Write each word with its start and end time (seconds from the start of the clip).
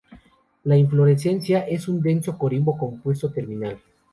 La 0.63 0.77
inflorescencia 0.77 1.59
es 1.59 1.87
un 1.87 2.01
denso 2.01 2.35
corimbo 2.35 2.75
compuesto 2.75 3.31
terminal. 3.31 3.79